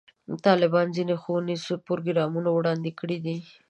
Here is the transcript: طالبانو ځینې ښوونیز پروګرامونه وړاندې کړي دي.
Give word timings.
طالبانو 0.45 0.93
ځینې 0.97 1.13
ښوونیز 1.21 1.63
پروګرامونه 1.87 2.49
وړاندې 2.51 2.91
کړي 2.99 3.17
دي. 3.25 3.37